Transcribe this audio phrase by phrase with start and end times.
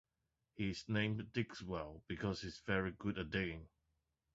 [0.55, 3.67] He is named Digswell because he is very good at digging.